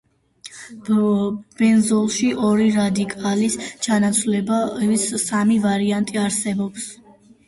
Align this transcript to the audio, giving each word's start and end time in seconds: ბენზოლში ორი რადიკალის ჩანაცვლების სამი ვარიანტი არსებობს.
ბენზოლში 1.61 2.29
ორი 2.47 2.65
რადიკალის 2.77 3.57
ჩანაცვლების 3.87 5.05
სამი 5.25 5.59
ვარიანტი 5.67 6.19
არსებობს. 6.23 6.89